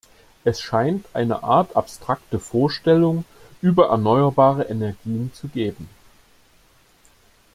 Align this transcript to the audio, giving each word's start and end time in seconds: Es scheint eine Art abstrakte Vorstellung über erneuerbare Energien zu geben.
Es 0.43 0.61
scheint 0.61 1.05
eine 1.13 1.43
Art 1.43 1.75
abstrakte 1.75 2.39
Vorstellung 2.39 3.23
über 3.61 3.89
erneuerbare 3.89 4.63
Energien 4.63 5.31
zu 5.35 5.47
geben. 5.47 5.87